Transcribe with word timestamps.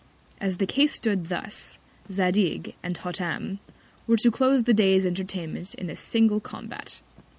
As 0.39 0.57
the 0.57 0.65
Case 0.65 0.93
stood 0.93 1.29
thus, 1.29 1.77
Zadig 2.11 2.73
and 2.81 2.97
Hottam 2.97 3.59
were 4.07 4.17
to 4.17 4.31
close 4.31 4.63
the 4.63 4.73
Day's 4.73 5.05
Entertainment 5.05 5.75
in 5.75 5.91
a 5.91 5.95
single 5.95 6.39
Combat. 6.39 7.03